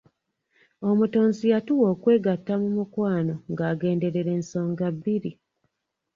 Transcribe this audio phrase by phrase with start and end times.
[0.89, 5.31] Omutonzi yatuwa okwegatta mu mukwano nga agenderera ensonga bbiri.